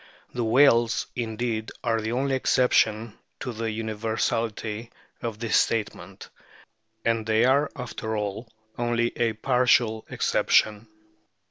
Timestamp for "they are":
7.23-7.69